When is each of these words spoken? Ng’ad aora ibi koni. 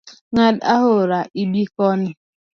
Ng’ad 0.33 0.57
aora 0.75 1.19
ibi 1.41 1.63
koni. 1.75 2.11